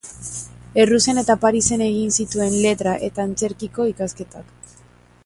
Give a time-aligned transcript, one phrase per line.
[0.83, 4.51] Errusian eta Parisen egin zituen Letra eta Antzerkiko ikasketak.